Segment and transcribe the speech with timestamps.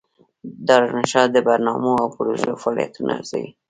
[0.67, 3.49] دارالانشا د برنامو او پروژو فعالیتونه ارزوي.